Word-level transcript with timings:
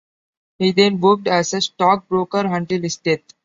He 0.57 0.71
then 0.71 0.99
worked 0.99 1.27
as 1.27 1.53
a 1.53 1.61
stock 1.61 2.07
broker 2.07 2.39
until 2.43 2.81
his 2.81 2.97
death. 2.97 3.21